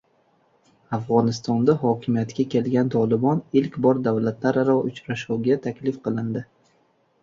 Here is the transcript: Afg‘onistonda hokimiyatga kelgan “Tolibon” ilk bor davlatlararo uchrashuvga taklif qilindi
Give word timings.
Afg‘onistonda 0.97 1.75
hokimiyatga 1.83 2.47
kelgan 2.55 2.91
“Tolibon” 2.97 3.45
ilk 3.63 3.79
bor 3.89 4.03
davlatlararo 4.11 4.79
uchrashuvga 4.93 5.65
taklif 5.71 6.07
qilindi 6.07 6.49